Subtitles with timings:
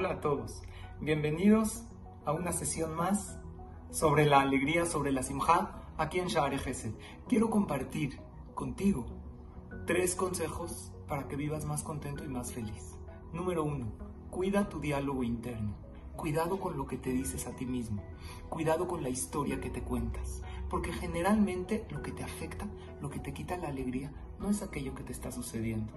[0.00, 0.62] Hola a todos,
[0.98, 1.82] bienvenidos
[2.24, 3.38] a una sesión más
[3.90, 6.92] sobre la alegría, sobre la simja, aquí en Sha'ar Gesed.
[7.28, 8.18] Quiero compartir
[8.54, 9.04] contigo
[9.86, 12.96] tres consejos para que vivas más contento y más feliz.
[13.34, 13.92] Número uno,
[14.30, 15.74] cuida tu diálogo interno.
[16.16, 18.02] Cuidado con lo que te dices a ti mismo.
[18.48, 20.40] Cuidado con la historia que te cuentas.
[20.70, 22.66] Porque generalmente lo que te afecta,
[23.02, 25.92] lo que te quita la alegría, no es aquello que te está sucediendo.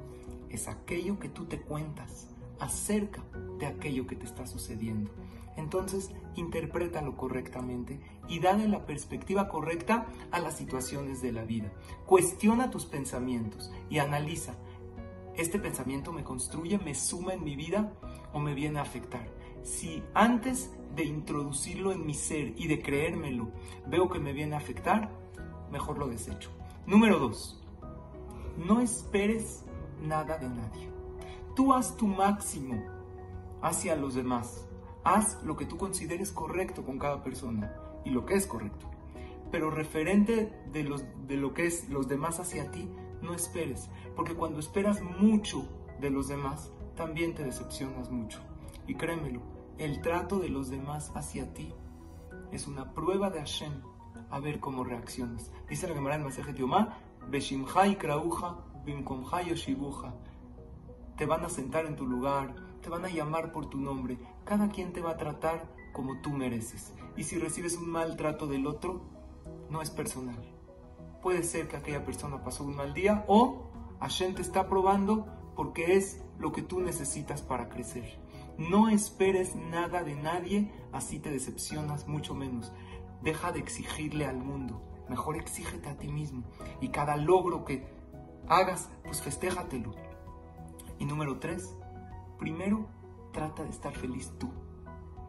[0.50, 2.28] Es aquello que tú te cuentas
[2.60, 3.24] acerca
[3.64, 5.10] de aquello que te está sucediendo.
[5.56, 11.72] Entonces, interprétalo correctamente y dale la perspectiva correcta a las situaciones de la vida.
[12.06, 14.56] Cuestiona tus pensamientos y analiza.
[15.36, 17.94] ¿Este pensamiento me construye, me suma en mi vida
[18.34, 19.28] o me viene a afectar?
[19.64, 23.50] Si antes de introducirlo en mi ser y de creérmelo
[23.88, 25.10] veo que me viene a afectar,
[25.72, 26.50] mejor lo desecho.
[26.86, 27.62] Número 2.
[28.58, 29.64] No esperes
[30.02, 30.90] nada de nadie.
[31.56, 32.93] Tú haz tu máximo
[33.64, 34.68] hacia los demás.
[35.04, 37.74] Haz lo que tú consideres correcto con cada persona
[38.06, 38.92] y lo que es correcto.
[39.52, 42.88] Pero referente de, los, de lo que es los demás hacia ti,
[43.22, 45.68] no esperes, porque cuando esperas mucho
[46.00, 48.40] de los demás, también te decepcionas mucho.
[48.86, 49.42] Y créemelo,
[49.78, 51.74] el trato de los demás hacia ti
[52.52, 53.82] es una prueba de Hashem
[54.30, 55.52] a ver cómo reaccionas.
[55.70, 56.98] Dice la Gemara en Masejet Yomá,
[57.30, 60.14] Beshimchai krauja, bimkomchai yoshibuja
[61.18, 64.70] te van a sentar en tu lugar, te van a llamar por tu nombre, cada
[64.70, 66.94] quien te va a tratar como tú mereces.
[67.18, 69.02] Y si recibes un mal trato del otro,
[69.70, 70.38] no es personal.
[71.22, 75.96] Puede ser que aquella persona pasó un mal día o Hashem te está probando porque
[75.96, 78.20] es lo que tú necesitas para crecer.
[78.58, 82.74] No esperes nada de nadie, así te decepcionas mucho menos.
[83.22, 86.44] Deja de exigirle al mundo, mejor exígete a ti mismo.
[86.82, 87.88] Y cada logro que
[88.50, 89.96] hagas, pues festéjatelo.
[91.00, 91.76] Y número tres,
[92.38, 92.88] primero
[93.32, 94.50] trata de estar feliz tú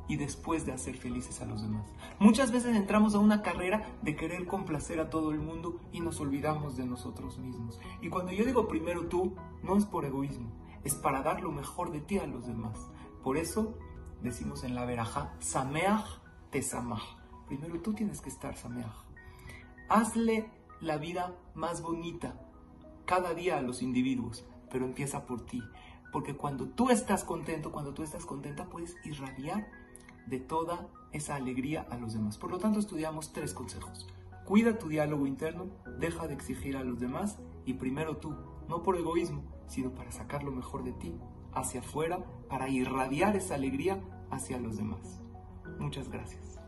[0.07, 1.91] y después de hacer felices a los demás.
[2.19, 6.21] Muchas veces entramos a una carrera de querer complacer a todo el mundo y nos
[6.21, 7.81] olvidamos de nosotros mismos.
[8.03, 10.51] Y cuando yo digo primero tú, no es por egoísmo,
[10.85, 12.91] es para dar lo mejor de ti a los demás.
[13.23, 13.75] Por eso
[14.23, 16.21] decimos en la verajá, Sameach
[16.51, 17.17] te samach.
[17.47, 18.93] Primero tú tienes que estar Sameach.
[19.89, 20.51] Hazle
[20.81, 22.39] la vida más bonita
[23.07, 24.45] cada día a los individuos
[24.75, 25.63] pero empieza por ti.
[26.15, 29.67] Porque cuando tú estás contento, cuando tú estás contenta, puedes irradiar
[30.27, 32.39] de toda esa alegría a los demás.
[32.39, 34.07] Por lo tanto, estudiamos tres consejos.
[34.45, 35.67] Cuida tu diálogo interno,
[35.99, 38.33] deja de exigir a los demás y primero tú,
[38.69, 41.17] no por egoísmo, sino para sacar lo mejor de ti
[41.53, 44.01] hacia afuera, para irradiar esa alegría
[44.31, 45.21] hacia los demás.
[45.81, 46.61] Muchas gracias.